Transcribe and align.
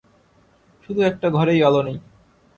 শুধু 0.83 1.01
একটা 1.01 1.27
ঘরেই 1.29 1.63
আলো 1.63 1.81
নেই। 1.83 1.97